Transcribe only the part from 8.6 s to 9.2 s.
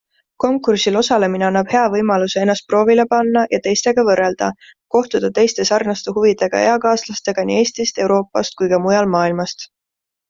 kui ka mujalt